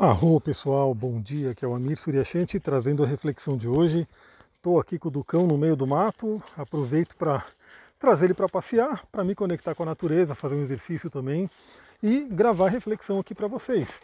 [0.00, 4.06] Arro pessoal, bom dia, aqui é o Amir Suryashanti trazendo a reflexão de hoje.
[4.54, 7.44] Estou aqui com o Ducão no meio do mato, aproveito para
[7.98, 11.50] trazer ele para passear, para me conectar com a natureza, fazer um exercício também
[12.00, 14.00] e gravar reflexão aqui para vocês.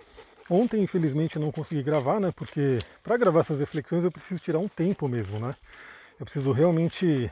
[0.51, 2.32] Ontem, infelizmente, não consegui gravar, né?
[2.34, 5.54] Porque para gravar essas reflexões eu preciso tirar um tempo mesmo, né?
[6.18, 7.30] Eu preciso realmente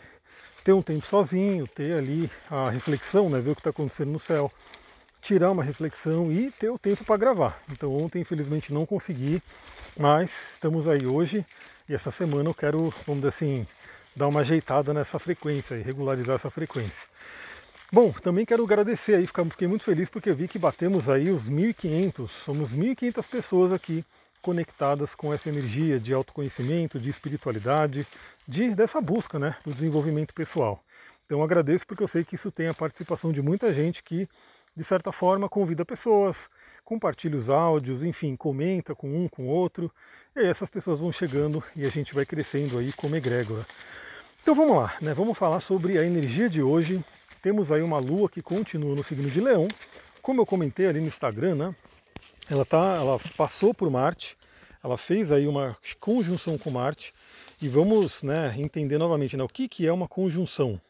[0.62, 3.40] ter um tempo sozinho, ter ali a reflexão, né?
[3.40, 4.52] Ver o que está acontecendo no céu,
[5.22, 7.62] tirar uma reflexão e ter o tempo para gravar.
[7.70, 9.40] Então ontem infelizmente não consegui,
[9.96, 11.46] mas estamos aí hoje
[11.88, 13.66] e essa semana eu quero, vamos dizer assim,
[14.16, 17.08] dar uma ajeitada nessa frequência e regularizar essa frequência.
[17.92, 22.28] Bom, também quero agradecer aí, fiquei muito feliz porque vi que batemos aí os 1.500,
[22.28, 24.04] somos 1.500 pessoas aqui
[24.40, 28.04] conectadas com essa energia de autoconhecimento, de espiritualidade,
[28.48, 30.82] de dessa busca, né, do desenvolvimento pessoal.
[31.24, 34.28] Então agradeço porque eu sei que isso tem a participação de muita gente que
[34.74, 36.48] de certa forma, convida pessoas,
[36.84, 39.92] compartilha os áudios, enfim, comenta com um, com outro,
[40.34, 43.64] e aí essas pessoas vão chegando e a gente vai crescendo aí como egrégora.
[44.42, 45.14] Então vamos lá, né?
[45.14, 47.04] Vamos falar sobre a energia de hoje.
[47.40, 49.68] Temos aí uma lua que continua no signo de Leão.
[50.20, 51.74] Como eu comentei ali no Instagram, né?
[52.50, 54.36] Ela, tá, ela passou por Marte,
[54.82, 57.14] ela fez aí uma conjunção com Marte,
[57.60, 60.80] e vamos né, entender novamente né, o que, que é uma conjunção.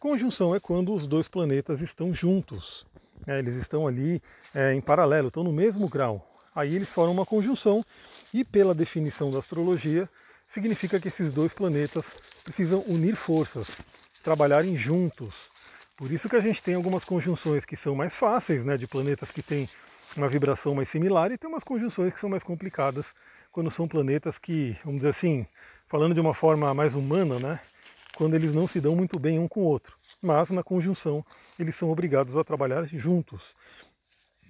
[0.00, 2.86] Conjunção é quando os dois planetas estão juntos.
[3.26, 4.22] É, eles estão ali
[4.54, 6.24] é, em paralelo, estão no mesmo grau.
[6.54, 7.84] Aí eles formam uma conjunção
[8.32, 10.08] e, pela definição da astrologia,
[10.46, 13.80] significa que esses dois planetas precisam unir forças,
[14.22, 15.50] trabalharem juntos.
[15.96, 19.30] Por isso que a gente tem algumas conjunções que são mais fáceis, né, de planetas
[19.30, 19.68] que têm
[20.16, 23.14] uma vibração mais similar, e tem umas conjunções que são mais complicadas
[23.52, 25.46] quando são planetas que, vamos dizer assim,
[25.88, 27.60] falando de uma forma mais humana, né,
[28.16, 31.24] quando eles não se dão muito bem um com o outro mas na conjunção
[31.58, 33.54] eles são obrigados a trabalhar juntos.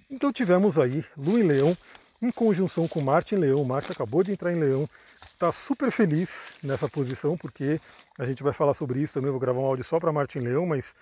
[0.09, 1.77] Então tivemos aí Lua em Leão
[2.21, 3.63] em conjunção com Marte em Leão.
[3.63, 4.89] Marte acabou de entrar em Leão,
[5.33, 7.79] está super feliz nessa posição, porque
[8.17, 9.31] a gente vai falar sobre isso também.
[9.31, 10.95] Vou gravar um áudio só para Marte em Leão, mas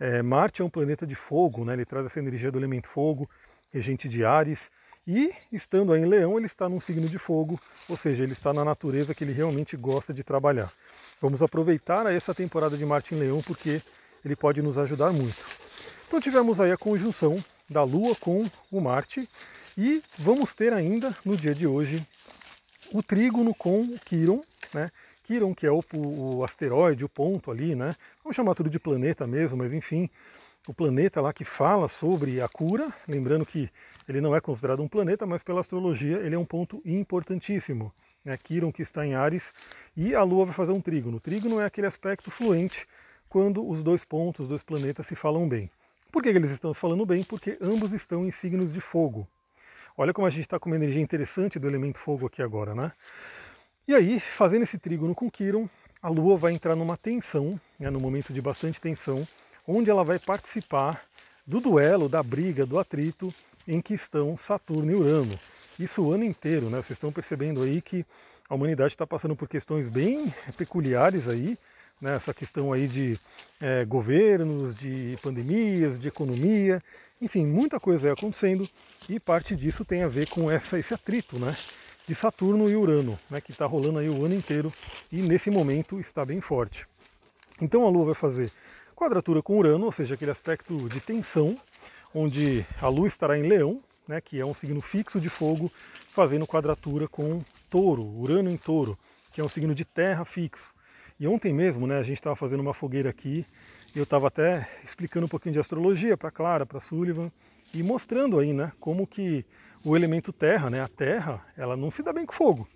[0.00, 1.74] é, Marte é um planeta de fogo, né?
[1.74, 3.28] ele traz essa energia do elemento fogo,
[3.72, 4.70] regente de Ares.
[5.06, 8.52] E estando aí em Leão, ele está num signo de fogo, ou seja, ele está
[8.52, 10.72] na natureza que ele realmente gosta de trabalhar.
[11.20, 13.82] Vamos aproveitar essa temporada de Marte em Leão, porque
[14.24, 15.36] ele pode nos ajudar muito.
[16.06, 19.28] Então tivemos aí a conjunção da Lua com o Marte
[19.76, 22.06] e vamos ter ainda no dia de hoje
[22.92, 24.42] o trígono com o Quiron,
[24.74, 24.90] né?
[25.24, 27.94] Quiron, que é o, o, asteroide, o ponto ali, né?
[28.22, 30.10] Vamos chamar tudo de planeta mesmo, mas enfim,
[30.66, 33.70] o planeta lá que fala sobre a cura, lembrando que
[34.08, 37.92] ele não é considerado um planeta, mas pela astrologia ele é um ponto importantíssimo.
[38.24, 38.36] Né?
[38.36, 39.52] Quiron que está em Ares
[39.96, 41.16] e a Lua vai fazer um trígono.
[41.16, 42.86] O trígono é aquele aspecto fluente
[43.32, 45.70] quando os dois pontos, os dois planetas se falam bem.
[46.12, 47.22] Por que eles estão se falando bem?
[47.22, 49.26] Porque ambos estão em signos de fogo.
[49.96, 52.92] Olha como a gente está com uma energia interessante do elemento fogo aqui agora, né?
[53.88, 55.66] E aí, fazendo esse trígono com Quiron,
[56.02, 59.26] a Lua vai entrar numa tensão, né, num momento de bastante tensão,
[59.66, 61.02] onde ela vai participar
[61.46, 63.32] do duelo, da briga, do atrito
[63.66, 65.40] em que estão Saturno e Urano.
[65.80, 66.82] Isso o ano inteiro, né?
[66.82, 68.04] Vocês estão percebendo aí que
[68.46, 71.56] a humanidade está passando por questões bem peculiares aí,
[72.02, 73.18] né, essa questão aí de
[73.60, 76.80] é, governos, de pandemias, de economia,
[77.20, 78.68] enfim, muita coisa aí acontecendo
[79.08, 81.56] e parte disso tem a ver com essa, esse atrito né,
[82.06, 84.72] de Saturno e Urano, né, que está rolando aí o ano inteiro
[85.12, 86.88] e nesse momento está bem forte.
[87.60, 88.50] Então a Lua vai fazer
[88.96, 91.56] quadratura com Urano, ou seja, aquele aspecto de tensão,
[92.12, 95.70] onde a Lua estará em Leão, né, que é um signo fixo de fogo,
[96.10, 97.38] fazendo quadratura com
[97.70, 98.98] Touro, Urano em Touro,
[99.32, 100.74] que é um signo de terra fixo.
[101.18, 103.46] E ontem mesmo, né, a gente estava fazendo uma fogueira aqui,
[103.94, 107.30] e eu estava até explicando um pouquinho de astrologia para Clara, para Sullivan,
[107.74, 109.44] e mostrando aí, né, como que
[109.84, 112.68] o elemento terra, né, a terra, ela não se dá bem com fogo,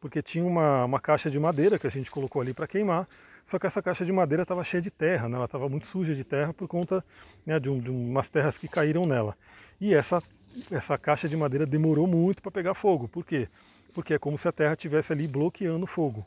[0.00, 3.08] porque tinha uma, uma caixa de madeira que a gente colocou ali para queimar,
[3.46, 6.14] só que essa caixa de madeira estava cheia de terra, né, ela estava muito suja
[6.14, 7.04] de terra por conta
[7.44, 9.36] né, de, um, de umas terras que caíram nela.
[9.80, 10.22] E essa,
[10.70, 13.06] essa caixa de madeira demorou muito para pegar fogo.
[13.08, 13.48] Por quê?
[13.92, 16.26] Porque é como se a terra estivesse ali bloqueando o fogo.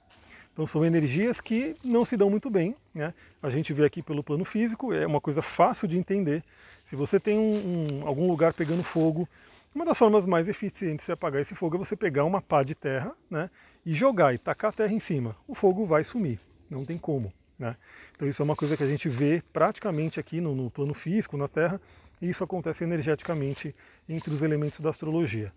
[0.57, 2.75] Então são energias que não se dão muito bem.
[2.92, 3.13] Né?
[3.44, 6.44] A gente vê aqui pelo plano físico, é uma coisa fácil de entender.
[6.83, 9.30] Se você tem um, um, algum lugar pegando fogo,
[9.75, 12.74] uma das formas mais eficientes de apagar esse fogo é você pegar uma pá de
[12.74, 13.51] terra né,
[13.86, 15.38] e jogar e tacar a terra em cima.
[15.48, 16.39] O fogo vai sumir,
[16.71, 17.31] não tem como.
[17.60, 17.75] Né?
[18.15, 21.38] Então isso é uma coisa que a gente vê praticamente aqui no, no plano físico,
[21.38, 21.80] na Terra,
[22.19, 23.75] e isso acontece energeticamente
[24.10, 25.53] entre os elementos da astrologia.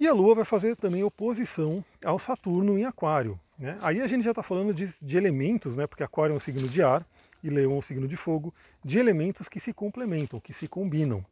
[0.00, 3.38] E a Lua vai fazer também oposição ao Saturno em Aquário.
[3.58, 3.76] Né?
[3.82, 5.86] Aí a gente já está falando de, de, elementos, né?
[5.86, 7.06] porque Aquário é um signo de ar
[7.44, 11.22] e Leão é um signo de fogo, de elementos que se complementam, que se combinam.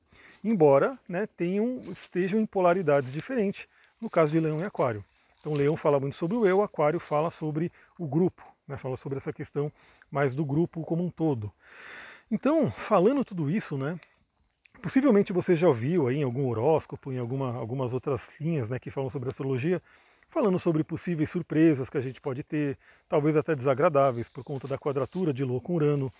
[0.44, 3.67] Embora né, tenham, estejam em polaridades diferentes,
[3.99, 5.03] no caso de Leão e Aquário.
[5.41, 9.17] Então Leão fala muito sobre o eu, Aquário fala sobre o grupo, né, fala sobre
[9.17, 9.73] essa questão
[10.11, 11.50] mais do grupo como um todo.
[12.31, 13.99] Então, falando tudo isso, né,
[14.80, 18.90] possivelmente você já ouviu aí em algum horóscopo, em alguma, algumas outras linhas né, que
[18.90, 19.82] falam sobre astrologia,
[20.28, 22.78] falando sobre possíveis surpresas que a gente pode ter,
[23.08, 26.10] talvez até desagradáveis por conta da quadratura de Lua com Urano,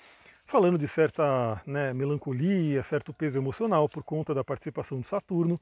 [0.45, 5.61] falando de certa né, melancolia, certo peso emocional por conta da participação de Saturno.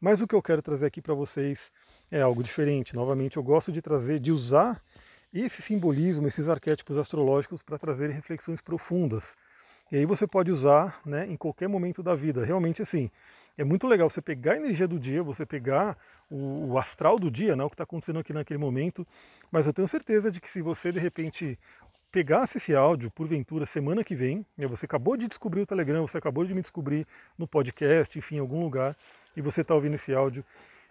[0.00, 1.70] Mas o que eu quero trazer aqui para vocês
[2.10, 2.94] é algo diferente.
[2.94, 4.80] Novamente, eu gosto de trazer, de usar
[5.32, 9.36] esse simbolismo, esses arquétipos astrológicos para trazer reflexões profundas.
[9.92, 12.42] E aí você pode usar né, em qualquer momento da vida.
[12.42, 13.10] Realmente assim,
[13.58, 15.98] é muito legal você pegar a energia do dia, você pegar
[16.30, 19.06] o, o astral do dia, né, o que está acontecendo aqui naquele momento.
[19.50, 21.58] Mas eu tenho certeza de que se você de repente
[22.10, 26.16] pegasse esse áudio, porventura, semana que vem, né, você acabou de descobrir o Telegram, você
[26.16, 27.06] acabou de me descobrir
[27.36, 28.96] no podcast, enfim, em algum lugar,
[29.36, 30.42] e você está ouvindo esse áudio,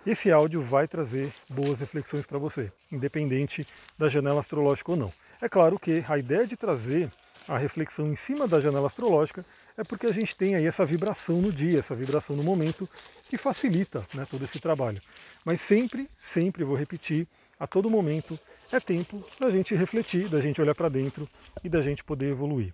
[0.06, 3.68] esse áudio vai trazer boas reflexões para você, independente
[3.98, 5.12] da janela astrológica ou não.
[5.42, 7.09] É claro que a ideia de trazer
[7.48, 9.46] a reflexão em cima da janela astrológica
[9.78, 12.88] é porque a gente tem aí essa vibração no dia, essa vibração no momento,
[13.26, 15.02] que facilita né, todo esse trabalho.
[15.44, 17.28] Mas sempre, sempre vou repetir,
[17.60, 18.40] a todo momento,
[18.72, 21.28] é tempo da gente refletir, da gente olhar para dentro
[21.64, 22.74] e da gente poder evoluir.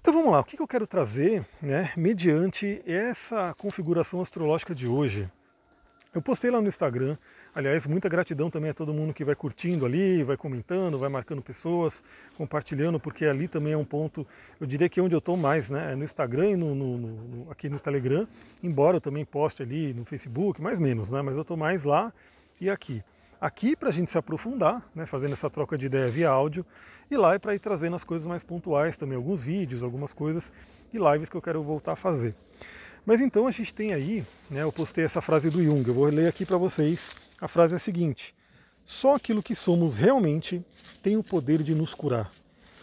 [0.00, 5.30] Então vamos lá, o que eu quero trazer né, mediante essa configuração astrológica de hoje?
[6.14, 7.18] Eu postei lá no Instagram,
[7.54, 11.42] aliás, muita gratidão também a todo mundo que vai curtindo ali, vai comentando, vai marcando
[11.42, 12.02] pessoas,
[12.36, 14.26] compartilhando, porque ali também é um ponto,
[14.60, 15.92] eu diria que é onde eu estou mais, né?
[15.92, 18.26] É no Instagram e no, no, no, aqui no Telegram,
[18.62, 21.22] embora eu também poste ali no Facebook, mais menos, né?
[21.22, 22.12] Mas eu estou mais lá
[22.60, 23.02] e aqui
[23.40, 26.64] aqui para a gente se aprofundar, né, fazendo essa troca de ideia via áudio,
[27.10, 30.52] e lá é para ir trazendo as coisas mais pontuais também, alguns vídeos, algumas coisas
[30.92, 32.34] e lives que eu quero voltar a fazer.
[33.04, 36.04] Mas então a gente tem aí, né, eu postei essa frase do Jung, eu vou
[36.04, 37.10] ler aqui para vocês.
[37.40, 38.34] A frase é a seguinte:
[38.84, 40.62] Só aquilo que somos realmente
[41.02, 42.30] tem o poder de nos curar.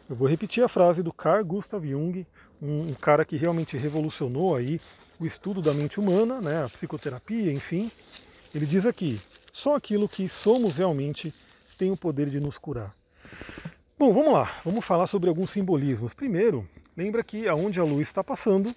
[0.10, 2.26] Eu vou repetir a frase do Carl Gustav Jung,
[2.62, 4.82] um, cara que realmente revolucionou aí
[5.20, 7.92] o estudo da mente humana, né, a psicoterapia, enfim.
[8.56, 9.22] Ele diz aqui:
[9.52, 11.34] só aquilo que somos realmente
[11.78, 12.96] tem o poder de nos curar.
[14.00, 16.14] Bom, vamos lá, vamos falar sobre alguns simbolismos.
[16.14, 18.74] Primeiro, lembra que aonde a lua está passando,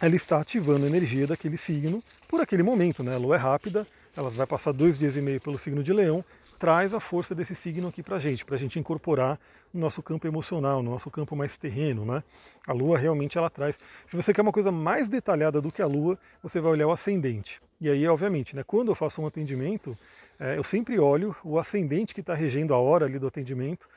[0.00, 3.14] ela está ativando a energia daquele signo por aquele momento, né?
[3.14, 3.86] A lua é rápida,
[4.16, 6.24] ela vai passar dois dias e meio pelo signo de leão,
[6.58, 9.38] traz a força desse signo aqui para a gente, para a gente incorporar
[9.72, 12.22] no nosso campo emocional, no nosso campo mais terreno, né?
[12.66, 13.78] A lua realmente ela traz.
[14.06, 16.92] Se você quer uma coisa mais detalhada do que a lua, você vai olhar o
[16.92, 17.60] ascendente.
[17.80, 19.96] E aí, obviamente, né, quando eu faço um atendimento,
[20.38, 23.88] é, eu sempre olho o ascendente que está regendo a hora ali do atendimento,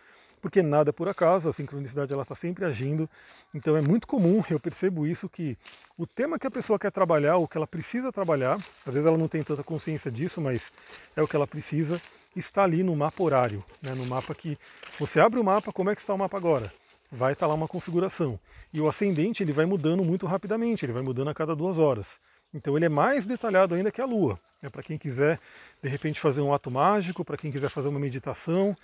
[0.41, 3.09] porque nada é por acaso, a sincronicidade ela está sempre agindo.
[3.53, 5.57] Então é muito comum, eu percebo isso, que
[5.97, 9.17] o tema que a pessoa quer trabalhar, o que ela precisa trabalhar, às vezes ela
[9.17, 10.71] não tem tanta consciência disso, mas
[11.15, 12.01] é o que ela precisa,
[12.35, 14.57] está ali no mapa horário, né, no mapa que
[14.99, 16.71] você abre o mapa, como é que está o mapa agora?
[17.11, 18.39] Vai estar tá lá uma configuração.
[18.73, 22.19] E o ascendente ele vai mudando muito rapidamente, ele vai mudando a cada duas horas.
[22.53, 24.39] Então ele é mais detalhado ainda que a Lua.
[24.61, 25.39] É para quem quiser,
[25.81, 28.75] de repente, fazer um ato mágico, para quem quiser fazer uma meditação.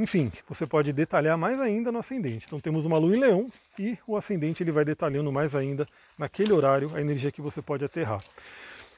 [0.00, 2.46] Enfim, você pode detalhar mais ainda no ascendente.
[2.46, 5.86] Então temos uma Lua em Leão e o ascendente ele vai detalhando mais ainda
[6.16, 8.24] naquele horário a energia que você pode aterrar.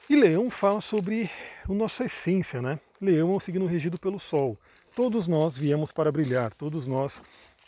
[0.09, 1.29] E Leão fala sobre
[1.69, 2.79] a nossa essência, né?
[3.01, 4.57] Leão é um signo regido pelo Sol.
[4.95, 7.21] Todos nós viemos para brilhar, todos nós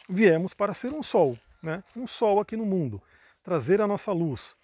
[0.09, 1.83] viemos para ser um Sol, né?
[1.97, 3.03] Um Sol aqui no mundo,
[3.43, 4.55] trazer a nossa luz.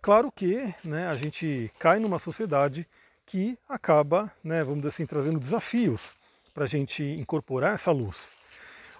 [0.00, 2.88] Claro que né, a gente cai numa sociedade
[3.26, 6.14] que acaba, né, vamos dizer assim, trazendo desafios
[6.56, 8.16] para a gente incorporar essa luz.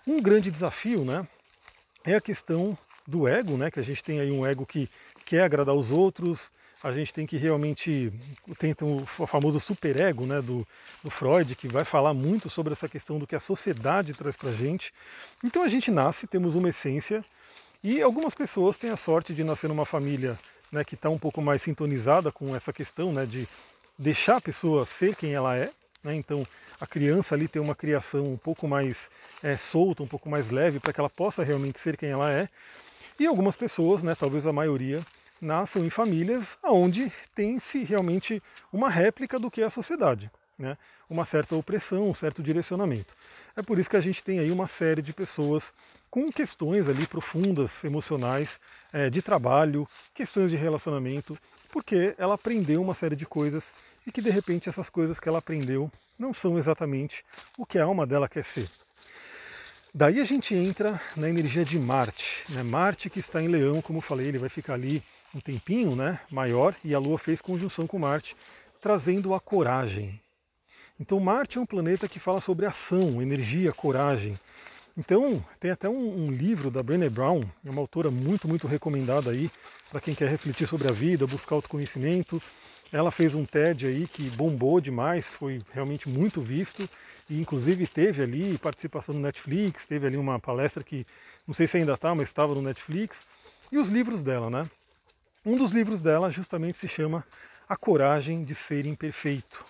[0.06, 1.26] Um grande desafio né,
[2.04, 4.90] é a questão do ego, né, que a gente tem aí um ego que
[5.24, 8.12] quer agradar os outros, a gente tem que realmente
[8.58, 10.66] tenta o famoso superego né, do,
[11.02, 14.50] do Freud, que vai falar muito sobre essa questão do que a sociedade traz para
[14.50, 14.92] a gente.
[15.42, 17.24] Então a gente nasce, temos uma essência,
[17.82, 20.38] e algumas pessoas têm a sorte de nascer numa família
[20.70, 23.48] né, que está um pouco mais sintonizada com essa questão né, de
[23.98, 25.70] deixar a pessoa ser quem ela é.
[26.06, 26.46] Né, então
[26.80, 29.10] a criança ali tem uma criação um pouco mais
[29.42, 32.48] é, solta, um pouco mais leve, para que ela possa realmente ser quem ela é.
[33.18, 35.02] E algumas pessoas, né, talvez a maioria,
[35.40, 38.40] nascem em famílias onde tem-se realmente
[38.72, 40.30] uma réplica do que é a sociedade.
[40.56, 40.78] Né,
[41.10, 43.12] uma certa opressão, um certo direcionamento.
[43.54, 45.74] É por isso que a gente tem aí uma série de pessoas
[46.08, 48.58] com questões ali profundas, emocionais,
[48.90, 51.36] é, de trabalho, questões de relacionamento,
[51.70, 53.70] porque ela aprendeu uma série de coisas
[54.06, 57.24] e que de repente essas coisas que ela aprendeu não são exatamente
[57.58, 58.70] o que a alma dela quer ser.
[59.92, 62.62] Daí a gente entra na energia de Marte, né?
[62.62, 65.02] Marte que está em Leão, como eu falei, ele vai ficar ali
[65.34, 68.36] um tempinho, né, maior, e a Lua fez conjunção com Marte,
[68.80, 70.20] trazendo a coragem.
[70.98, 74.38] Então Marte é um planeta que fala sobre ação, energia, coragem.
[74.96, 79.30] Então, tem até um, um livro da Brené Brown, é uma autora muito, muito recomendada
[79.30, 79.50] aí
[79.90, 82.40] para quem quer refletir sobre a vida, buscar autoconhecimento.
[82.92, 86.88] Ela fez um TED aí que bombou demais, foi realmente muito visto
[87.28, 91.04] e inclusive teve ali participação no Netflix, teve ali uma palestra que
[91.46, 93.26] não sei se ainda está, mas estava no Netflix.
[93.70, 94.68] E os livros dela, né?
[95.44, 97.24] Um dos livros dela justamente se chama
[97.68, 99.64] A Coragem de Ser Imperfeito.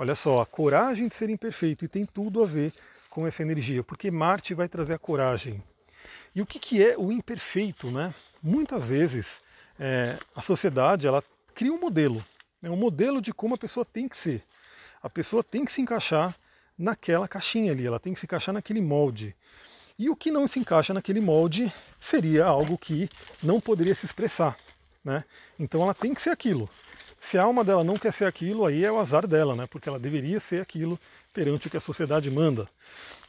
[0.00, 2.72] Olha só, a coragem de ser imperfeito e tem tudo a ver
[3.10, 5.62] com essa energia, porque Marte vai trazer a coragem.
[6.34, 8.14] E o que, que é o imperfeito, né?
[8.42, 9.42] Muitas vezes
[9.78, 12.24] é, a sociedade ela cria um modelo,
[12.60, 12.70] né?
[12.70, 14.42] um modelo de como a pessoa tem que ser.
[15.02, 16.36] A pessoa tem que se encaixar
[16.78, 19.34] naquela caixinha ali, ela tem que se encaixar naquele molde.
[19.98, 23.08] E o que não se encaixa naquele molde seria algo que
[23.42, 24.56] não poderia se expressar.
[25.04, 25.24] Né?
[25.58, 26.68] Então ela tem que ser aquilo.
[27.20, 29.66] Se a alma dela não quer ser aquilo, aí é o azar dela, né?
[29.66, 30.98] porque ela deveria ser aquilo
[31.34, 32.66] perante o que a sociedade manda.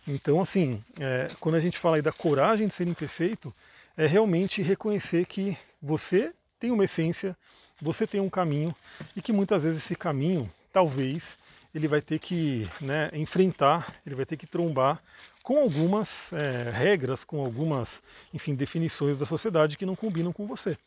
[0.07, 3.53] Então, assim, é, quando a gente fala aí da coragem de ser imperfeito,
[3.95, 7.35] é realmente reconhecer que você tem uma essência,
[7.81, 8.73] você tem um caminho
[9.15, 11.38] e que muitas vezes esse caminho, talvez,
[11.73, 15.01] ele vai ter que né, enfrentar, ele vai ter que trombar
[15.41, 20.77] com algumas é, regras, com algumas, enfim, definições da sociedade que não combinam com você.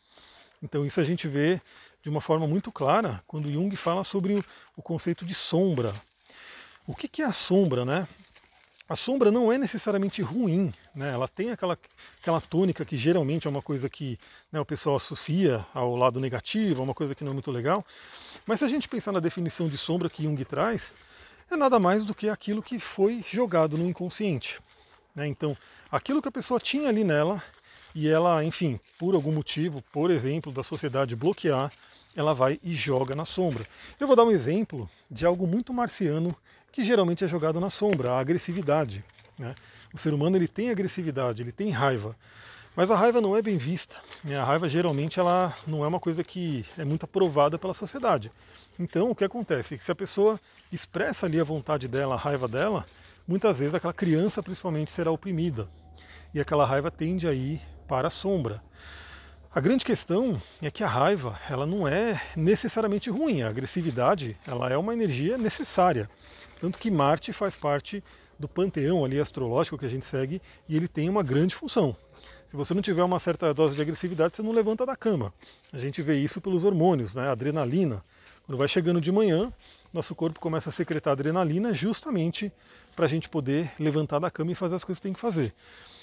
[0.62, 1.60] Então isso a gente vê
[2.02, 4.44] de uma forma muito clara quando Jung fala sobre o,
[4.76, 5.94] o conceito de sombra.
[6.86, 8.06] O que, que é a sombra, né?
[8.86, 11.10] A sombra não é necessariamente ruim, né?
[11.10, 11.78] ela tem aquela,
[12.20, 14.18] aquela tônica que geralmente é uma coisa que
[14.52, 17.84] né, o pessoal associa ao lado negativo, a uma coisa que não é muito legal.
[18.46, 20.92] Mas se a gente pensar na definição de sombra que Jung traz,
[21.50, 24.60] é nada mais do que aquilo que foi jogado no inconsciente.
[25.14, 25.26] Né?
[25.28, 25.56] Então,
[25.90, 27.42] aquilo que a pessoa tinha ali nela,
[27.94, 31.72] e ela, enfim, por algum motivo, por exemplo, da sociedade bloquear,
[32.16, 33.64] ela vai e joga na sombra.
[33.98, 36.34] Eu vou dar um exemplo de algo muito marciano
[36.70, 39.04] que geralmente é jogado na sombra, a agressividade.
[39.38, 39.54] Né?
[39.92, 42.16] O ser humano ele tem agressividade, ele tem raiva,
[42.76, 43.96] mas a raiva não é bem vista.
[44.24, 44.36] Né?
[44.36, 48.32] A raiva geralmente ela não é uma coisa que é muito aprovada pela sociedade.
[48.78, 49.78] Então o que acontece?
[49.78, 50.40] Se a pessoa
[50.72, 52.84] expressa ali a vontade dela, a raiva dela,
[53.26, 55.68] muitas vezes aquela criança principalmente será oprimida
[56.34, 58.60] e aquela raiva tende a ir para a sombra.
[59.54, 63.42] A grande questão é que a raiva ela não é necessariamente ruim.
[63.42, 66.10] A agressividade ela é uma energia necessária.
[66.60, 68.02] Tanto que Marte faz parte
[68.36, 71.96] do panteão ali astrológico que a gente segue e ele tem uma grande função.
[72.48, 75.32] Se você não tiver uma certa dose de agressividade, você não levanta da cama.
[75.72, 77.28] A gente vê isso pelos hormônios, né?
[77.28, 78.04] A adrenalina.
[78.44, 79.52] Quando vai chegando de manhã,
[79.92, 82.52] nosso corpo começa a secretar adrenalina justamente
[82.96, 85.54] para a gente poder levantar da cama e fazer as coisas que tem que fazer.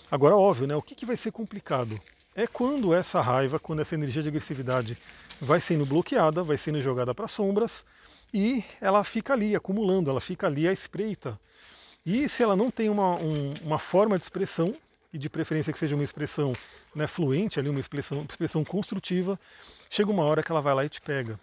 [0.09, 0.75] Agora, óbvio, né?
[0.77, 1.99] O que, que vai ser complicado?
[2.35, 4.97] É quando essa raiva, quando essa energia de agressividade
[5.39, 7.85] vai sendo bloqueada, vai sendo jogada para sombras
[8.33, 11.39] e ela fica ali acumulando, ela fica ali à espreita.
[12.05, 14.73] E se ela não tem uma, um, uma forma de expressão,
[15.13, 16.53] e de preferência que seja uma expressão
[16.95, 19.39] né, fluente, ali, uma expressão, expressão construtiva,
[19.89, 21.39] chega uma hora que ela vai lá e te pega.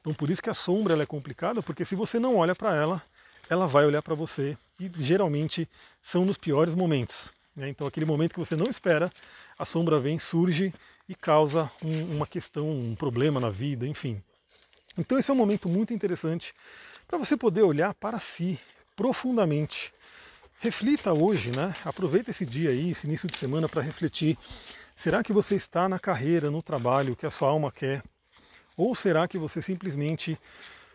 [0.00, 2.74] Então por isso que a sombra ela é complicada, porque se você não olha para
[2.74, 3.02] ela,
[3.48, 5.68] ela vai olhar para você e geralmente
[6.02, 7.30] são nos piores momentos.
[7.58, 7.68] Né?
[7.68, 9.10] Então aquele momento que você não espera,
[9.58, 10.72] a sombra vem, surge
[11.08, 14.22] e causa um, uma questão, um problema na vida, enfim.
[14.96, 16.54] Então esse é um momento muito interessante
[17.08, 18.60] para você poder olhar para si
[18.94, 19.92] profundamente.
[20.60, 21.74] Reflita hoje, né?
[21.84, 24.38] Aproveita esse dia aí, esse início de semana para refletir.
[24.94, 28.02] Será que você está na carreira, no trabalho que a sua alma quer?
[28.76, 30.38] Ou será que você simplesmente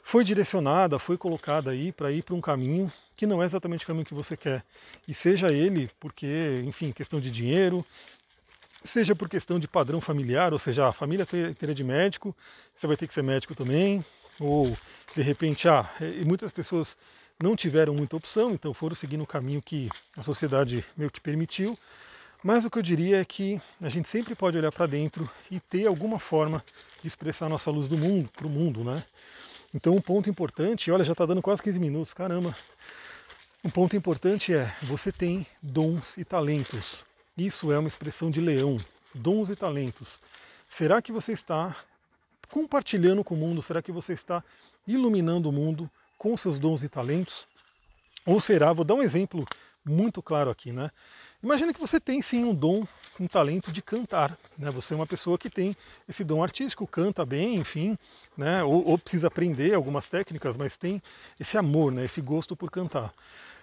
[0.04, 3.88] foi direcionada, foi colocada aí para ir para um caminho que não é exatamente o
[3.88, 4.64] caminho que você quer?
[5.08, 7.86] E seja ele porque, enfim, questão de dinheiro,
[8.84, 12.36] seja por questão de padrão familiar, ou seja, a família inteira de médico,
[12.76, 14.04] você vai ter que ser médico também,
[14.40, 14.78] ou
[15.16, 16.98] de repente, ah, e muitas pessoas
[17.42, 21.78] não tiveram muita opção, então foram seguindo o caminho que a sociedade meio que permitiu.
[22.44, 25.62] Mas o que eu diria é que a gente sempre pode olhar para dentro e
[25.62, 26.64] ter alguma forma
[27.02, 29.02] de expressar a nossa luz do mundo, para o mundo, né?
[29.74, 32.56] Então um ponto importante, olha, já está dando quase 15 minutos, caramba.
[33.64, 37.04] Um ponto importante é, você tem dons e talentos.
[37.38, 38.78] Isso é uma expressão de leão,
[39.16, 40.20] dons e talentos.
[40.68, 41.76] Será que você está
[42.50, 43.62] compartilhando com o mundo?
[43.62, 44.44] Será que você está
[44.86, 47.48] iluminando o mundo com seus dons e talentos?
[48.26, 49.46] Ou será, vou dar um exemplo
[49.84, 50.92] muito claro aqui, né?
[51.44, 52.88] Imagina que você tem sim um dom,
[53.20, 54.72] um talento de cantar, né?
[54.72, 55.76] Você é uma pessoa que tem
[56.08, 57.98] esse dom artístico, canta bem, enfim,
[58.38, 58.64] né?
[58.64, 61.02] Ou, ou precisa aprender algumas técnicas, mas tem
[61.38, 62.06] esse amor, né?
[62.06, 63.14] Esse gosto por cantar.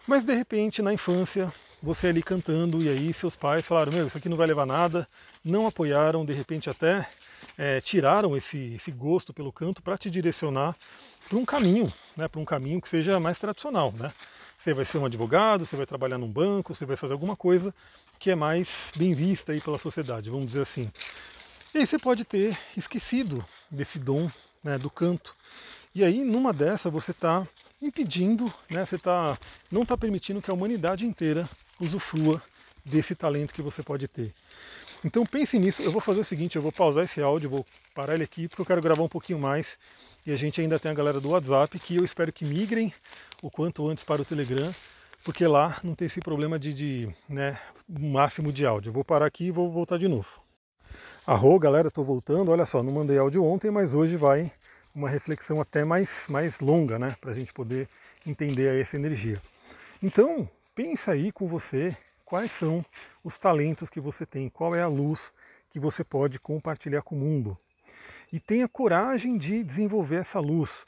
[0.06, 1.50] Mas de repente, na infância,
[1.82, 5.08] você ali cantando, e aí seus pais falaram: Meu, isso aqui não vai levar nada,
[5.42, 7.08] não apoiaram, de repente até
[7.56, 10.76] é, tiraram esse, esse gosto pelo canto para te direcionar
[11.26, 13.90] para um caminho, né, para um caminho que seja mais tradicional.
[13.96, 14.12] Né?
[14.60, 17.74] Você vai ser um advogado, você vai trabalhar num banco, você vai fazer alguma coisa
[18.18, 20.90] que é mais bem vista aí pela sociedade, vamos dizer assim.
[21.72, 24.30] E aí você pode ter esquecido desse dom
[24.62, 25.34] né, do canto.
[25.94, 27.48] E aí, numa dessa, você está
[27.80, 29.38] impedindo, né, você tá,
[29.72, 31.48] não está permitindo que a humanidade inteira
[31.80, 32.42] usufrua
[32.84, 34.34] desse talento que você pode ter.
[35.02, 38.12] Então pense nisso, eu vou fazer o seguinte, eu vou pausar esse áudio, vou parar
[38.12, 39.78] ele aqui, porque eu quero gravar um pouquinho mais.
[40.26, 42.92] E a gente ainda tem a galera do WhatsApp, que eu espero que migrem
[43.42, 44.74] o quanto antes para o Telegram,
[45.24, 47.58] porque lá não tem esse problema de, de né,
[47.88, 48.90] máximo de áudio.
[48.90, 50.28] Eu vou parar aqui e vou voltar de novo.
[51.26, 52.50] Arro, galera, estou voltando.
[52.50, 54.50] Olha só, não mandei áudio ontem, mas hoje vai
[54.94, 57.14] uma reflexão até mais, mais longa, né?
[57.20, 57.88] Para a gente poder
[58.26, 59.40] entender essa energia.
[60.02, 62.84] Então, pensa aí com você quais são
[63.22, 65.32] os talentos que você tem, qual é a luz
[65.70, 67.56] que você pode compartilhar com o mundo.
[68.32, 70.86] E tenha coragem de desenvolver essa luz.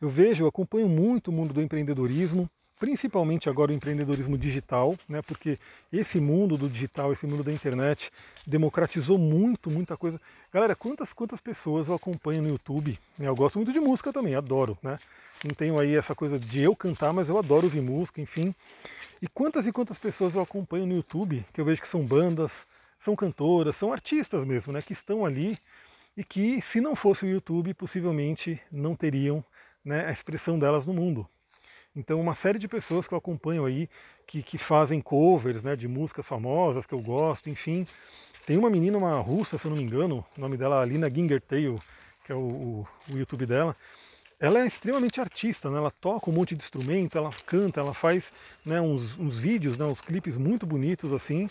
[0.00, 5.20] Eu vejo, eu acompanho muito o mundo do empreendedorismo, principalmente agora o empreendedorismo digital, né,
[5.20, 5.58] porque
[5.92, 8.10] esse mundo do digital, esse mundo da internet,
[8.46, 10.18] democratizou muito, muita coisa.
[10.50, 12.98] Galera, quantas, quantas pessoas eu acompanho no YouTube?
[13.18, 14.98] Eu gosto muito de música também, adoro, né?
[15.44, 18.54] Não tenho aí essa coisa de eu cantar, mas eu adoro ouvir música, enfim.
[19.20, 22.66] E quantas e quantas pessoas eu acompanho no YouTube, que eu vejo que são bandas,
[22.98, 25.56] são cantoras, são artistas mesmo, né, que estão ali
[26.20, 29.42] e que, se não fosse o YouTube, possivelmente não teriam
[29.82, 31.26] né, a expressão delas no mundo.
[31.96, 33.88] Então, uma série de pessoas que eu acompanho aí,
[34.26, 37.86] que, que fazem covers né, de músicas famosas que eu gosto, enfim.
[38.46, 41.08] Tem uma menina, uma russa, se eu não me engano, o nome dela é Alina
[41.08, 41.78] Gingertail,
[42.22, 43.74] que é o, o, o YouTube dela,
[44.38, 45.78] ela é extremamente artista, né?
[45.78, 48.30] ela toca um monte de instrumento, ela canta, ela faz
[48.62, 51.48] né, uns, uns, vídeos, né, uns clipes muito bonitos assim,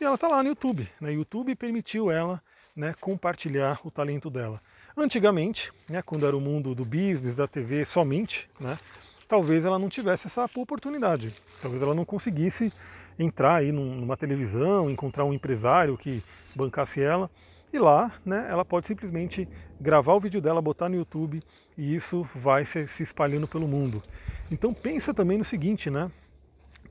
[0.00, 0.88] e ela está lá no YouTube.
[1.02, 1.12] Né?
[1.12, 2.42] YouTube permitiu ela
[2.76, 4.60] né, compartilhar o talento dela.
[4.96, 8.78] Antigamente, né, quando era o mundo do business, da TV somente, né,
[9.26, 11.34] talvez ela não tivesse essa oportunidade.
[11.62, 12.72] Talvez ela não conseguisse
[13.18, 16.22] entrar aí numa televisão, encontrar um empresário que
[16.54, 17.30] bancasse ela.
[17.72, 19.48] E lá, né, ela pode simplesmente
[19.80, 21.40] gravar o vídeo dela, botar no YouTube
[21.76, 24.02] e isso vai se, se espalhando pelo mundo.
[24.50, 26.10] Então pensa também no seguinte, né?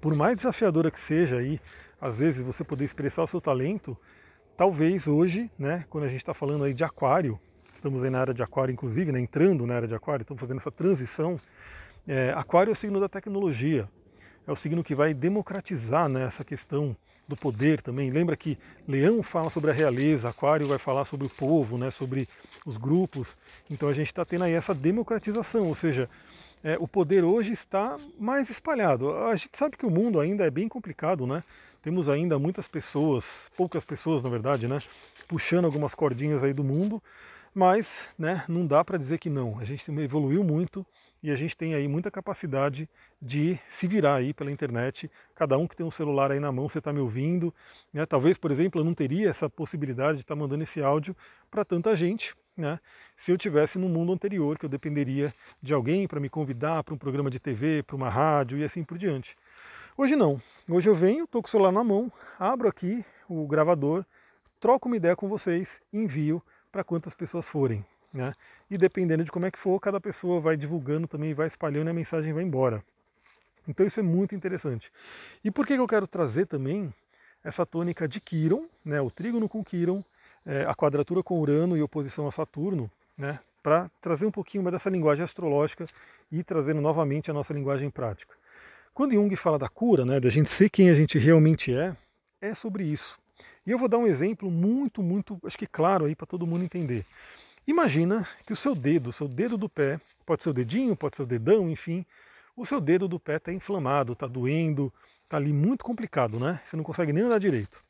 [0.02, 1.60] Por mais desafiadora que seja aí,
[2.00, 3.98] às vezes você poder expressar o seu talento,
[4.56, 7.39] talvez hoje, né, quando a gente está falando aí de aquário,
[7.74, 10.58] estamos aí na área de aquário inclusive, né, entrando na área de aquário, estamos fazendo
[10.58, 11.38] essa transição,
[12.08, 13.89] é, aquário é o signo da tecnologia,
[14.48, 16.96] é o signo que vai democratizar né, essa questão
[17.28, 18.12] do poder também.
[18.12, 22.30] Lembra que Leão fala sobre a realeza, Aquário vai falar sobre o povo, né, sobre
[22.65, 23.38] os grupos.
[23.70, 26.08] Então a gente está tendo aí essa democratização, ou seja,
[26.63, 29.12] é, o poder hoje está mais espalhado.
[29.12, 31.44] A gente sabe que o mundo ainda é bem complicado, né?
[31.86, 34.80] Temos ainda muitas pessoas, poucas pessoas na verdade, né,
[35.28, 37.00] puxando algumas cordinhas aí do mundo,
[37.54, 39.60] mas né, não dá para dizer que não.
[39.60, 40.84] A gente evoluiu muito
[41.21, 42.89] e a gente tem aí muita capacidade
[43.21, 45.12] de se virar aí pela internet.
[45.36, 47.54] Cada um que tem um celular aí na mão, você está me ouvindo.
[47.93, 48.04] Né?
[48.04, 51.15] Talvez, por exemplo, eu não teria essa possibilidade de estar tá mandando esse áudio
[51.52, 52.34] para tanta gente.
[52.58, 52.80] Né?
[53.15, 56.95] Se eu tivesse no mundo anterior, que eu dependeria de alguém para me convidar para
[56.95, 59.36] um programa de TV, para uma rádio e assim por diante.
[59.98, 60.42] Hoje não.
[60.70, 64.04] Hoje eu venho, estou com o celular na mão, abro aqui o gravador,
[64.60, 67.86] troco uma ideia com vocês, envio para quantas pessoas forem.
[68.14, 68.34] Né?
[68.70, 71.92] E dependendo de como é que for, cada pessoa vai divulgando também, vai espalhando e
[71.92, 72.84] a mensagem vai embora.
[73.70, 74.92] Então isso é muito interessante.
[75.42, 76.94] E por que eu quero trazer também
[77.42, 80.04] essa tônica de Quiron, né, o trígono com Quiron,
[80.46, 84.74] é, a quadratura com Urano e oposição a Saturno, né, para trazer um pouquinho mais
[84.74, 85.88] dessa linguagem astrológica
[86.30, 88.36] e trazendo novamente a nossa linguagem prática.
[88.96, 91.94] Quando Jung fala da cura, né, da gente ser quem a gente realmente é,
[92.40, 93.20] é sobre isso.
[93.68, 96.64] E eu vou dar um exemplo muito, muito, acho que claro aí para todo mundo
[96.64, 97.04] entender.
[97.68, 101.18] Imagina que o seu dedo, o seu dedo do pé, pode ser o dedinho, pode
[101.18, 102.06] ser o dedão, enfim,
[102.56, 104.94] o seu dedo do pé está inflamado, está doendo,
[105.26, 106.62] está ali muito complicado, né?
[106.64, 107.84] Você não consegue nem andar direito.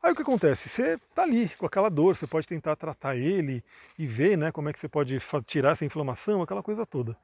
[0.00, 0.68] Aí o que acontece?
[0.68, 3.64] Você está ali com aquela dor, você pode tentar tratar ele
[3.98, 7.16] e ver né, como é que você pode tirar essa inflamação, aquela coisa toda.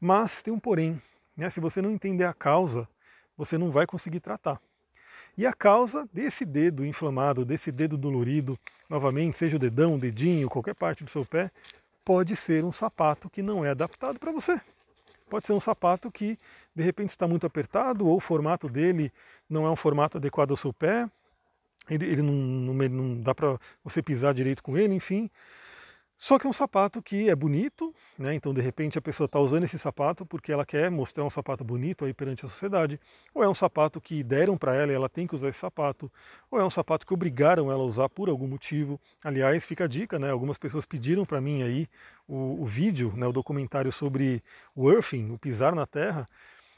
[0.00, 1.00] Mas tem um porém,
[1.36, 1.50] né?
[1.50, 2.88] se você não entender a causa,
[3.36, 4.60] você não vai conseguir tratar.
[5.36, 10.48] E a causa desse dedo inflamado, desse dedo dolorido, novamente, seja o dedão, o dedinho,
[10.48, 11.50] qualquer parte do seu pé,
[12.04, 14.60] pode ser um sapato que não é adaptado para você.
[15.28, 16.36] Pode ser um sapato que
[16.74, 19.12] de repente está muito apertado ou o formato dele
[19.48, 21.08] não é um formato adequado ao seu pé,
[21.88, 25.30] ele, ele não, não, não dá para você pisar direito com ele, enfim.
[26.22, 28.34] Só que é um sapato que é bonito, né?
[28.34, 31.64] então de repente a pessoa está usando esse sapato porque ela quer mostrar um sapato
[31.64, 33.00] bonito aí perante a sociedade,
[33.34, 36.12] ou é um sapato que deram para ela e ela tem que usar esse sapato,
[36.50, 39.00] ou é um sapato que obrigaram ela a usar por algum motivo.
[39.24, 40.30] Aliás, fica a dica, né?
[40.30, 41.88] algumas pessoas pediram para mim aí
[42.28, 43.26] o, o vídeo, né?
[43.26, 44.44] o documentário sobre
[44.76, 46.28] o earthing, o pisar na terra.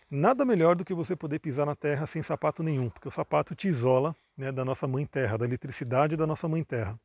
[0.08, 3.56] Nada melhor do que você poder pisar na terra sem sapato nenhum, porque o sapato
[3.56, 6.96] te isola né, da nossa mãe terra, da eletricidade da nossa mãe terra.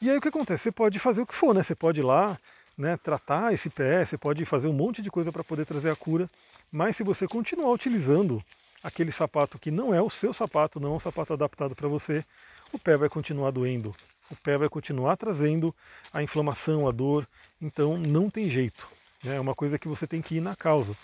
[0.00, 0.64] E aí o que acontece?
[0.64, 1.62] Você pode fazer o que for, né?
[1.62, 2.38] Você pode ir lá,
[2.76, 5.96] né, tratar esse pé, você pode fazer um monte de coisa para poder trazer a
[5.96, 6.28] cura,
[6.70, 8.42] mas se você continuar utilizando
[8.82, 12.24] aquele sapato que não é o seu sapato, não é um sapato adaptado para você,
[12.72, 13.94] o pé vai continuar doendo,
[14.30, 15.74] o pé vai continuar trazendo
[16.12, 17.26] a inflamação, a dor,
[17.62, 18.86] então não tem jeito.
[19.22, 19.36] Né?
[19.36, 20.94] É uma coisa que você tem que ir na causa.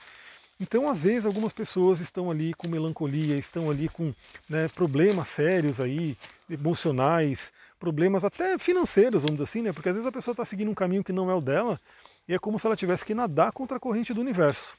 [0.60, 4.12] Então, às vezes, algumas pessoas estão ali com melancolia, estão ali com
[4.46, 6.18] né, problemas sérios aí,
[6.50, 9.72] emocionais, problemas até financeiros, vamos dizer assim, né?
[9.72, 11.80] Porque às vezes a pessoa está seguindo um caminho que não é o dela
[12.28, 14.74] e é como se ela tivesse que nadar contra a corrente do universo.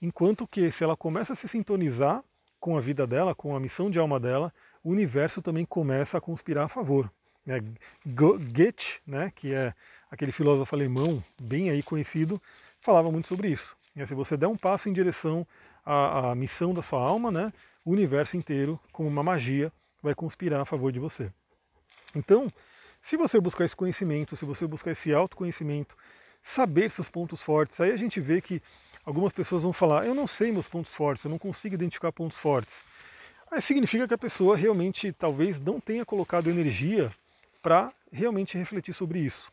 [0.00, 2.24] Enquanto que, se ela começa a se sintonizar
[2.58, 6.20] com a vida dela, com a missão de alma dela, o universo também começa a
[6.20, 7.12] conspirar a favor.
[7.44, 7.62] Né?
[8.06, 9.74] Goethe, né, que é
[10.10, 12.40] aquele filósofo alemão bem aí conhecido,
[12.80, 13.76] falava muito sobre isso.
[13.94, 15.46] E se você der um passo em direção
[15.84, 17.52] à, à missão da sua alma, né,
[17.84, 19.70] o universo inteiro, como uma magia,
[20.02, 21.30] vai conspirar a favor de você.
[22.14, 22.48] Então,
[23.02, 25.96] se você buscar esse conhecimento, se você buscar esse autoconhecimento,
[26.42, 28.62] saber seus pontos fortes, aí a gente vê que
[29.04, 32.38] algumas pessoas vão falar: eu não sei meus pontos fortes, eu não consigo identificar pontos
[32.38, 32.84] fortes.
[33.50, 37.10] Aí significa que a pessoa realmente talvez não tenha colocado energia
[37.60, 39.50] para realmente refletir sobre isso.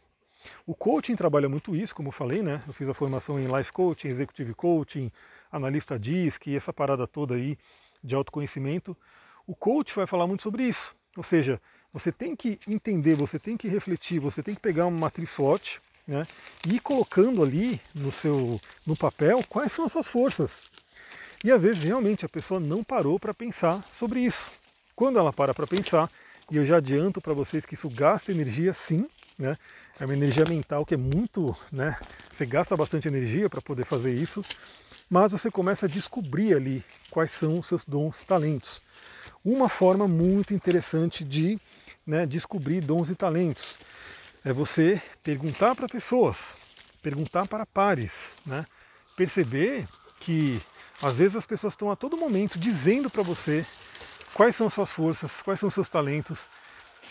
[0.65, 2.61] O coaching trabalha muito isso, como eu falei, né?
[2.67, 5.11] Eu fiz a formação em life coaching, executive coaching,
[5.51, 7.57] analista DISC essa parada toda aí
[8.03, 8.95] de autoconhecimento.
[9.45, 10.95] O coach vai falar muito sobre isso.
[11.15, 11.59] Ou seja,
[11.97, 15.79] você tem que entender, você tem que refletir, você tem que pegar uma matriz SWOT
[16.07, 16.25] né,
[16.67, 20.61] e ir colocando ali no seu no papel quais são as suas forças.
[21.43, 24.47] E às vezes realmente a pessoa não parou para pensar sobre isso.
[24.95, 26.09] Quando ela para para pensar,
[26.51, 29.07] e eu já adianto para vocês que isso gasta energia sim,
[29.37, 29.57] né?
[29.99, 31.97] É uma energia mental que é muito, né?
[32.31, 34.45] Você gasta bastante energia para poder fazer isso,
[35.09, 38.81] mas você começa a descobrir ali quais são os seus dons, talentos.
[39.43, 41.59] Uma forma muito interessante de
[42.07, 43.75] né, descobrir dons e talentos
[44.45, 46.55] é você perguntar para pessoas,
[47.01, 48.65] perguntar para pares, né?
[49.17, 49.85] Perceber
[50.21, 50.61] que
[51.01, 53.65] às vezes as pessoas estão a todo momento dizendo para você
[54.33, 56.39] quais são suas forças, quais são seus talentos,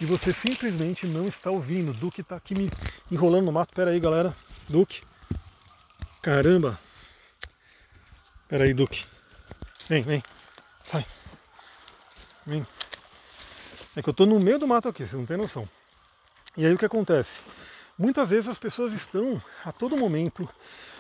[0.01, 1.93] e você simplesmente não está ouvindo.
[1.93, 2.71] Duque está aqui me
[3.11, 3.75] enrolando no mato.
[3.75, 4.35] Pera aí, galera.
[4.69, 5.03] Duque.
[6.21, 6.79] Caramba.
[8.49, 9.05] Pera aí, Duque.
[9.89, 10.23] Vem, vem.
[10.85, 11.05] Sai.
[12.47, 12.67] Vem.
[13.97, 15.67] É que eu estou no meio do mato aqui, você não tem noção.
[16.55, 17.41] E aí o que acontece?
[17.99, 20.47] Muitas vezes as pessoas estão a todo momento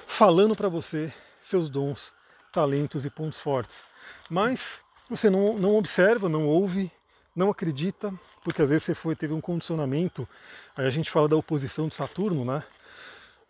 [0.06, 2.14] falando para você seus dons,
[2.50, 3.84] talentos e pontos fortes.
[4.30, 4.80] Mas
[5.10, 6.90] você não, não observa, não ouve,
[7.34, 10.26] não acredita, porque às vezes você foi, teve um condicionamento,
[10.74, 12.64] aí a gente fala da oposição de Saturno, né?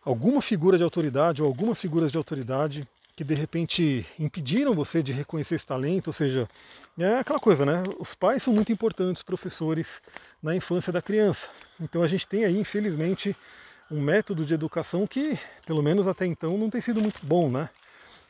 [0.04, 2.82] Alguma figura de autoridade ou algumas figuras de autoridade
[3.16, 6.46] que de repente impediram você de reconhecer esse talento, ou seja,
[6.98, 7.82] é aquela coisa, né?
[7.98, 10.02] Os pais são muito importantes, professores,
[10.42, 11.48] na infância da criança.
[11.80, 13.34] Então a gente tem aí, infelizmente,
[13.90, 17.70] um método de educação que, pelo menos até então, não tem sido muito bom, né?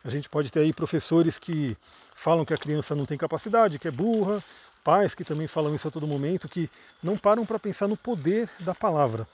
[0.05, 1.77] A gente pode ter aí professores que
[2.15, 4.41] falam que a criança não tem capacidade, que é burra,
[4.85, 6.71] pais que também falam isso a todo momento, que
[7.03, 9.27] não param para pensar no poder da palavra.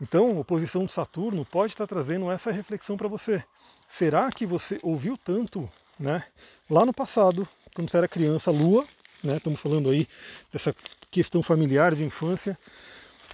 [0.00, 3.44] Então, oposição de Saturno pode estar trazendo essa reflexão para você.
[3.88, 5.68] Será que você ouviu tanto,
[5.98, 6.24] né,
[6.68, 8.84] lá no passado, quando você era criança, Lua,
[9.22, 10.06] né, estamos falando aí
[10.52, 10.74] dessa
[11.10, 12.58] questão familiar de infância,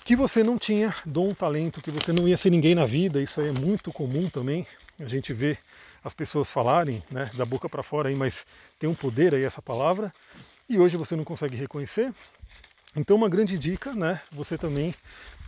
[0.05, 3.41] que você não tinha dom, talento, que você não ia ser ninguém na vida, isso
[3.41, 4.67] aí é muito comum também.
[4.99, 5.57] A gente vê
[6.05, 8.45] as pessoas falarem, né, da boca para fora aí, mas
[8.79, 10.13] tem um poder aí essa palavra
[10.69, 12.13] e hoje você não consegue reconhecer.
[12.95, 14.95] Então uma grande dica, né, você também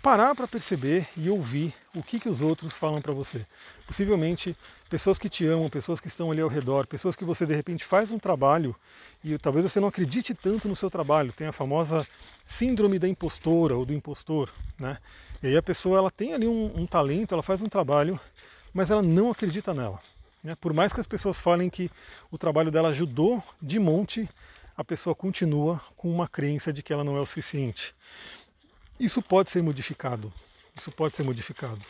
[0.02, 3.44] parar para perceber e ouvir o que, que os outros falam para você.
[3.86, 4.56] Possivelmente
[4.90, 7.84] pessoas que te amam, pessoas que estão ali ao redor, pessoas que você de repente
[7.84, 8.74] faz um trabalho
[9.22, 11.32] e talvez você não acredite tanto no seu trabalho.
[11.32, 12.06] Tem a famosa
[12.46, 14.98] síndrome da impostora ou do impostor, né?
[15.42, 18.18] E aí a pessoa ela tem ali um, um talento, ela faz um trabalho,
[18.72, 20.00] mas ela não acredita nela.
[20.42, 20.54] Né?
[20.60, 21.90] Por mais que as pessoas falem que
[22.30, 24.28] o trabalho dela ajudou de monte,
[24.76, 27.94] a pessoa continua com uma crença de que ela não é o suficiente.
[28.98, 30.32] Isso pode ser modificado.
[30.76, 31.80] Isso pode ser modificado.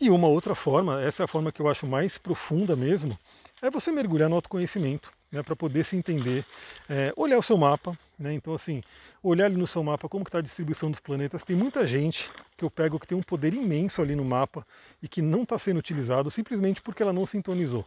[0.00, 3.18] E uma outra forma, essa é a forma que eu acho mais profunda mesmo,
[3.62, 5.10] é você mergulhar no autoconhecimento.
[5.30, 6.44] né, para poder se entender,
[6.88, 8.82] é, olhar o seu mapa, né, então assim,
[9.22, 11.42] olhar ali no seu mapa como está a distribuição dos planetas.
[11.42, 14.66] Tem muita gente que eu pego que tem um poder imenso ali no mapa
[15.02, 17.84] e que não está sendo utilizado simplesmente porque ela não sintonizou.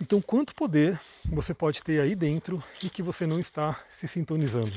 [0.00, 4.72] Então, quanto poder você pode ter aí dentro e que você não está se sintonizando?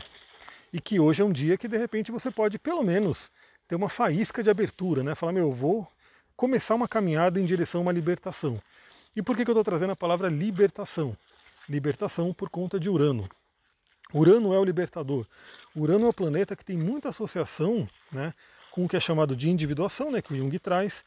[0.71, 3.32] E que hoje é um dia que de repente você pode, pelo menos,
[3.67, 5.15] ter uma faísca de abertura, né?
[5.15, 5.88] Falar, meu, eu vou
[6.36, 8.62] começar uma caminhada em direção a uma libertação.
[9.15, 11.17] E por que, que eu estou trazendo a palavra libertação?
[11.67, 13.27] Libertação por conta de Urano.
[14.13, 15.25] Urano é o libertador.
[15.75, 18.34] Urano é o planeta que tem muita associação né,
[18.71, 21.03] com o que é chamado de individuação, né, que o Jung traz,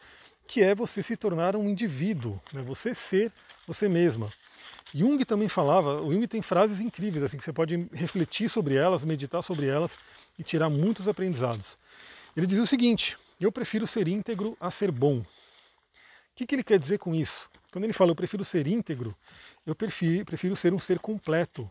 [0.50, 3.30] que é você se tornar um indivíduo, né, você ser
[3.68, 4.28] você mesma.
[4.92, 9.04] Jung também falava, o Jung tem frases incríveis, assim, que você pode refletir sobre elas,
[9.04, 9.96] meditar sobre elas
[10.36, 11.78] e tirar muitos aprendizados.
[12.36, 15.18] Ele dizia o seguinte: eu prefiro ser íntegro a ser bom.
[15.20, 15.24] O
[16.34, 17.48] que, que ele quer dizer com isso?
[17.70, 19.14] Quando ele fala eu prefiro ser íntegro,
[19.64, 21.70] eu prefiro, prefiro ser um ser completo,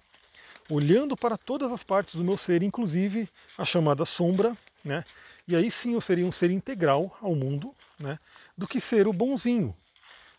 [0.69, 5.03] olhando para todas as partes do meu ser, inclusive a chamada sombra, né?
[5.49, 8.19] E aí sim eu seria um ser integral ao mundo, né?
[8.59, 9.73] Do que ser o bonzinho,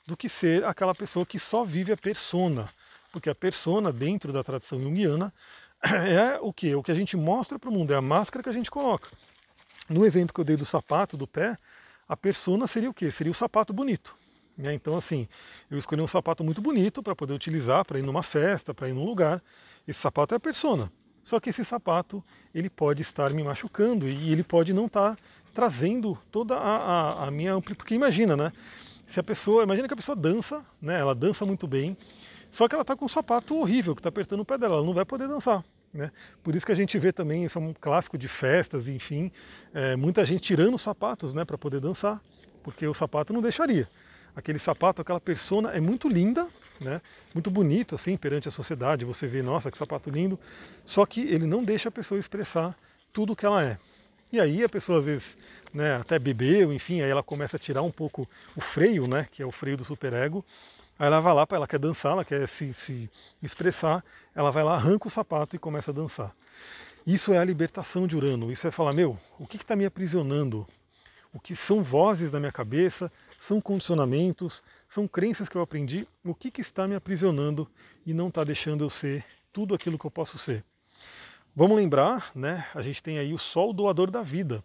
[0.07, 2.69] do que ser aquela pessoa que só vive a persona,
[3.11, 5.33] porque a persona dentro da tradição junguiana
[5.83, 6.75] é o que?
[6.75, 9.09] O que a gente mostra para o mundo, é a máscara que a gente coloca.
[9.89, 11.57] No exemplo que eu dei do sapato do pé,
[12.07, 13.11] a persona seria o que?
[13.11, 14.15] Seria o sapato bonito.
[14.55, 14.75] Né?
[14.75, 15.27] Então, assim,
[15.71, 18.93] eu escolhi um sapato muito bonito para poder utilizar, para ir numa festa, para ir
[18.93, 19.43] num lugar.
[19.89, 20.93] Esse sapato é a persona.
[21.25, 22.23] Só que esse sapato
[22.55, 27.29] ele pode estar me machucando e ele pode não estar tá trazendo toda a, a,
[27.29, 28.53] a minha porque imagina, né?
[29.07, 31.01] Se a pessoa, imagina que a pessoa dança, né?
[31.01, 31.97] Ela dança muito bem,
[32.51, 34.85] só que ela está com um sapato horrível que está apertando o pé dela, ela
[34.85, 35.65] não vai poder dançar.
[35.93, 36.11] Né?
[36.43, 39.31] Por isso que a gente vê também, isso é um clássico de festas, enfim,
[39.75, 42.21] é, muita gente tirando os sapatos né, para poder dançar,
[42.63, 43.89] porque o sapato não deixaria.
[44.35, 46.47] Aquele sapato, aquela persona é muito linda,
[46.81, 47.01] né,
[47.35, 50.39] muito bonito assim perante a sociedade, você vê, nossa, que sapato lindo,
[50.85, 52.77] só que ele não deixa a pessoa expressar
[53.13, 53.77] tudo o que ela é.
[54.33, 55.37] E aí a pessoa às vezes
[55.73, 59.43] né, até bebeu, enfim, aí ela começa a tirar um pouco o freio, né, que
[59.43, 60.45] é o freio do superego,
[61.01, 63.11] Aí ela vai lá, ela quer dançar, ela quer se, se
[63.43, 66.37] expressar, ela vai lá, arranca o sapato e começa a dançar.
[67.07, 68.53] Isso é a libertação de Urano.
[68.53, 70.67] Isso é falar, meu, o que está me aprisionando?
[71.33, 76.07] O que são vozes da minha cabeça, são condicionamentos, são crenças que eu aprendi.
[76.23, 77.67] O que, que está me aprisionando
[78.05, 80.63] e não está deixando eu ser tudo aquilo que eu posso ser?
[81.55, 82.67] Vamos lembrar, né?
[82.75, 84.65] A gente tem aí o Sol doador da vida.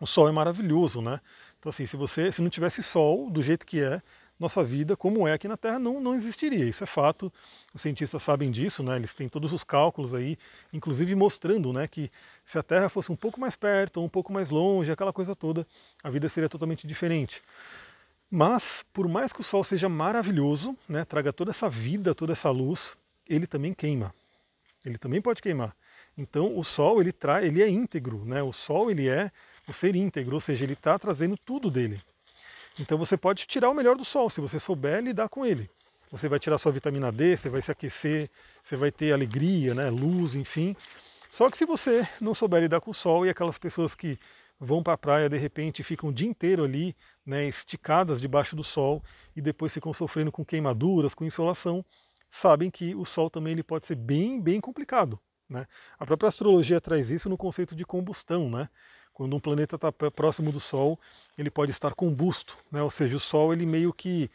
[0.00, 1.20] O Sol é maravilhoso, né?
[1.58, 4.02] Então assim, se você, se não tivesse Sol do jeito que é,
[4.40, 6.64] nossa vida como é aqui na Terra não, não existiria.
[6.64, 7.30] Isso é fato,
[7.74, 8.96] os cientistas sabem disso, né?
[8.96, 10.38] eles têm todos os cálculos aí,
[10.72, 12.10] inclusive mostrando né, que
[12.44, 15.36] se a Terra fosse um pouco mais perto ou um pouco mais longe, aquela coisa
[15.36, 15.66] toda,
[16.02, 17.42] a vida seria totalmente diferente.
[18.30, 22.48] Mas, por mais que o Sol seja maravilhoso, né, traga toda essa vida, toda essa
[22.48, 22.96] luz,
[23.28, 24.14] ele também queima.
[24.84, 25.76] Ele também pode queimar.
[26.20, 28.42] Então, o Sol ele traz, ele é íntegro, né?
[28.42, 29.30] O Sol ele é
[29.66, 31.98] o ser íntegro, ou seja, ele está trazendo tudo dele.
[32.78, 35.70] Então você pode tirar o melhor do sol, se você souber lidar com ele.
[36.10, 38.28] Você vai tirar sua vitamina D, você vai se aquecer,
[38.62, 40.76] você vai ter alegria, né, luz, enfim.
[41.30, 44.18] Só que se você não souber lidar com o sol e aquelas pessoas que
[44.58, 48.64] vão para a praia de repente ficam o dia inteiro ali, né, esticadas debaixo do
[48.64, 49.02] sol
[49.34, 51.84] e depois ficam sofrendo com queimaduras, com insolação,
[52.30, 55.18] sabem que o sol também ele pode ser bem, bem complicado.
[55.50, 55.66] Né?
[55.98, 58.68] A própria astrologia traz isso no conceito de combustão, né?
[59.12, 60.98] Quando um planeta está próximo do Sol,
[61.36, 62.80] ele pode estar combusto, né?
[62.80, 64.30] ou seja, o Sol ele meio que,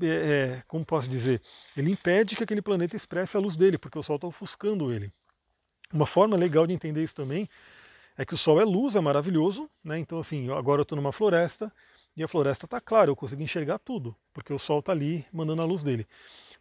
[0.00, 1.40] é, é, como posso dizer,
[1.76, 5.10] ele impede que aquele planeta expresse a luz dele, porque o Sol está ofuscando ele.
[5.92, 7.48] Uma forma legal de entender isso também
[8.16, 9.98] é que o Sol é luz, é maravilhoso, né?
[9.98, 11.72] então assim, agora eu estou numa floresta
[12.16, 15.62] e a floresta está clara, eu consigo enxergar tudo, porque o Sol está ali mandando
[15.62, 16.06] a luz dele.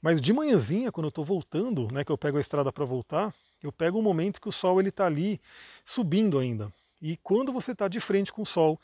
[0.02, 3.32] Mas de manhãzinha, quando eu estou voltando, né, que eu pego a estrada para voltar,
[3.62, 5.40] eu pego um momento que o Sol ele está ali
[5.86, 6.72] subindo ainda.
[7.02, 8.80] E quando você está de frente com o sol,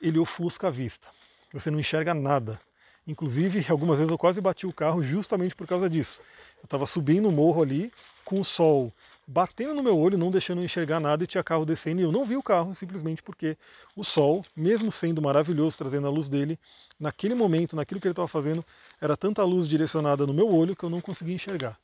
[0.00, 1.08] ele ofusca a vista.
[1.52, 2.58] Você não enxerga nada.
[3.06, 6.20] Inclusive, algumas vezes eu quase bati o carro justamente por causa disso.
[6.58, 7.92] Eu estava subindo o morro ali,
[8.24, 8.92] com o sol
[9.32, 12.10] batendo no meu olho, não deixando eu enxergar nada, e tinha carro descendo, e eu
[12.10, 13.56] não vi o carro, simplesmente porque
[13.94, 16.58] o sol, mesmo sendo maravilhoso, trazendo a luz dele,
[16.98, 18.64] naquele momento, naquilo que ele estava fazendo,
[19.00, 21.78] era tanta luz direcionada no meu olho que eu não conseguia enxergar.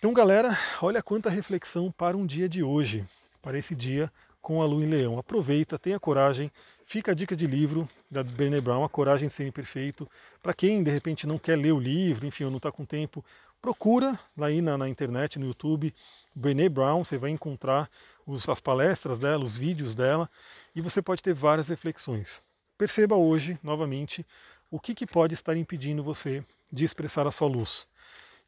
[0.00, 3.06] Então, galera, olha quanta reflexão para um dia de hoje,
[3.42, 4.10] para esse dia
[4.40, 5.18] com a Lua em Leão.
[5.18, 6.50] Aproveita, tenha coragem.
[6.86, 10.08] Fica a dica de livro da Brené Brown, A Coragem de Ser Imperfeito.
[10.42, 13.22] Para quem de repente não quer ler o livro, enfim, ou não está com tempo,
[13.60, 15.94] procura lá aí na, na, internet, no YouTube,
[16.34, 17.86] Brené Brown, você vai encontrar
[18.26, 20.30] os, as palestras dela, os vídeos dela,
[20.74, 22.40] e você pode ter várias reflexões.
[22.78, 24.24] Perceba hoje, novamente,
[24.70, 27.86] o que, que pode estar impedindo você de expressar a sua luz.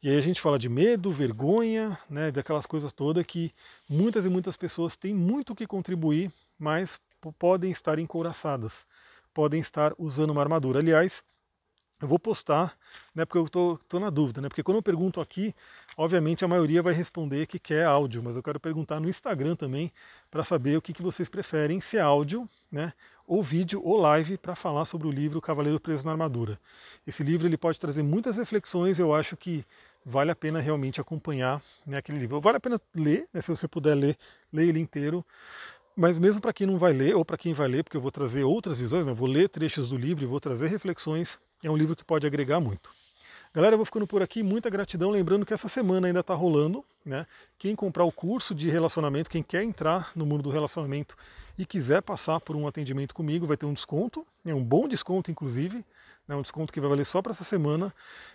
[0.03, 3.53] E aí a gente fala de medo, vergonha, né, daquelas coisas todas que
[3.89, 6.99] muitas e muitas pessoas têm muito que contribuir, mas
[7.39, 8.85] podem estar encouraçadas,
[9.33, 10.79] podem estar usando uma armadura.
[10.79, 11.23] Aliás,
[12.01, 12.77] eu vou postar,
[13.15, 15.55] né, porque eu tô, tô na dúvida, né, porque quando eu pergunto aqui,
[15.95, 19.89] obviamente a maioria vai responder que quer áudio, mas eu quero perguntar no Instagram também
[20.29, 22.91] para saber o que, que vocês preferem, se é áudio, né,
[23.25, 26.59] ou vídeo ou live para falar sobre o livro Cavaleiro Preso na Armadura.
[27.07, 29.65] Esse livro ele pode trazer muitas reflexões, eu acho que
[30.05, 32.39] vale a pena realmente acompanhar né, aquele livro.
[32.41, 34.17] Vale a pena ler, né, se você puder ler,
[34.51, 35.25] ler ele inteiro.
[35.95, 38.11] Mas mesmo para quem não vai ler, ou para quem vai ler, porque eu vou
[38.11, 41.77] trazer outras visões, né, vou ler trechos do livro e vou trazer reflexões, é um
[41.77, 42.89] livro que pode agregar muito.
[43.53, 46.83] Galera, eu vou ficando por aqui, muita gratidão, lembrando que essa semana ainda está rolando,
[47.05, 47.27] né?
[47.59, 51.15] Quem comprar o curso de relacionamento, quem quer entrar no mundo do relacionamento
[51.55, 55.29] e quiser passar por um atendimento comigo, vai ter um desconto, é um bom desconto,
[55.29, 55.85] inclusive,
[56.27, 57.93] né, um desconto que vai valer só para essa semana.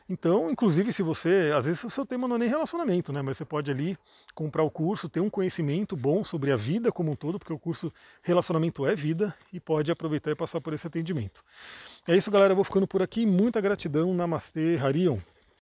[0.08, 3.36] Então, inclusive, se você, às vezes o seu tema não é nem relacionamento, né, mas
[3.36, 3.96] você pode ali
[4.34, 7.58] comprar o curso, ter um conhecimento bom sobre a vida como um todo, porque o
[7.58, 11.42] curso Relacionamento é Vida, e pode aproveitar e passar por esse atendimento.
[12.06, 12.52] É isso, galera.
[12.52, 13.26] Eu vou ficando por aqui.
[13.26, 14.14] Muita gratidão.
[14.14, 15.18] Namastê, Harion.